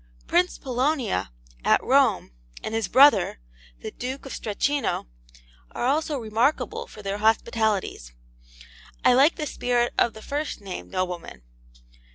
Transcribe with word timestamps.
Prince 0.25 0.57
Polonia, 0.57 1.31
at 1.63 1.79
Rome, 1.83 2.31
and 2.63 2.73
his 2.73 2.87
brother, 2.87 3.39
the 3.81 3.91
Duke 3.91 4.25
of 4.25 4.33
Strachino, 4.33 5.05
are 5.73 5.85
also 5.85 6.17
remarkable 6.17 6.87
for 6.87 7.03
their 7.03 7.19
hospitalities. 7.19 8.11
I 9.05 9.13
like 9.13 9.35
the 9.35 9.45
spirit 9.45 9.93
of 9.99 10.13
the 10.15 10.23
first 10.23 10.59
named 10.59 10.89
nobleman. 10.89 11.43